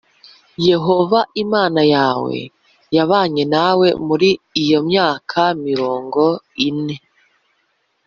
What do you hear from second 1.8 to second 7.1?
yawe yabanye nawe muri iyo myaka mirongo ine